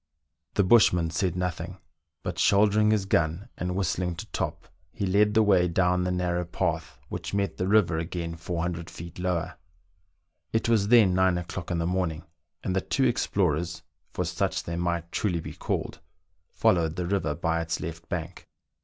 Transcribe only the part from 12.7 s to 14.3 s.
the two explorers (for